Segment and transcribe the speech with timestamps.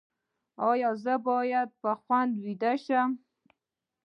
[0.69, 3.11] ایا زه باید په خونه کې ویده شم؟